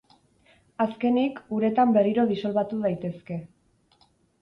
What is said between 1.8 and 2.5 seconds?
berriro